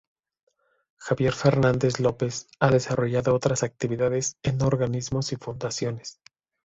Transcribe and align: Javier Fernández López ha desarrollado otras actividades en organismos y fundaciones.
Javier 0.97 1.31
Fernández 1.33 1.99
López 1.99 2.47
ha 2.59 2.71
desarrollado 2.71 3.35
otras 3.35 3.61
actividades 3.61 4.35
en 4.41 4.63
organismos 4.63 5.31
y 5.31 5.35
fundaciones. 5.35 6.19